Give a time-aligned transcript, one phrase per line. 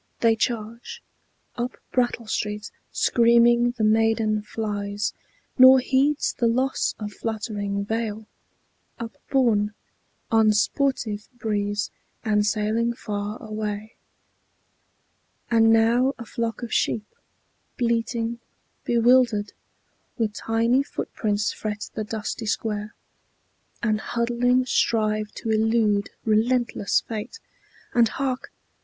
[0.21, 1.03] They charge
[1.57, 2.71] Up Brattle Street.
[2.91, 5.13] Screaming the maiden flies,
[5.59, 8.25] Nor heeds the loss of fluttering veil,
[8.97, 9.75] upborne
[10.31, 11.91] On sportive breeze,
[12.25, 13.93] and sailing far away.
[15.51, 17.05] And now a flock of sheep,
[17.77, 18.39] bleating,
[18.83, 19.53] bewildered,
[20.17, 22.95] With tiny footprints fret the dusty square,
[23.83, 27.37] And huddling strive to elude relentless fate.
[27.93, 28.51] And hark!